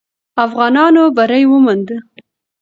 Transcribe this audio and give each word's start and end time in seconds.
افغانانو 0.45 1.03
بری 1.17 1.43
وموند. 1.49 1.87